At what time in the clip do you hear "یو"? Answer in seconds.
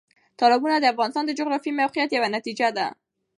2.11-2.25